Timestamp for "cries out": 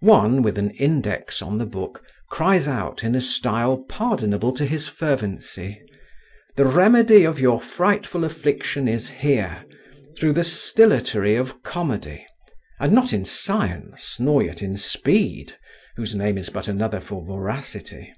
2.30-3.04